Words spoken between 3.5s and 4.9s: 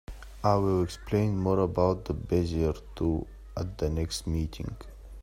at the next meeting.